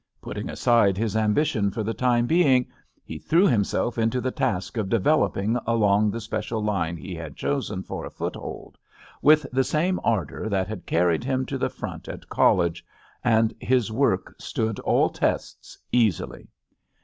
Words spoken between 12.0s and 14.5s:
at college, and his work